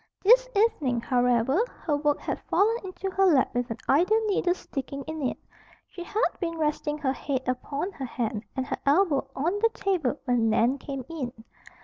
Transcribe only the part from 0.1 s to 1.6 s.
This evening, however,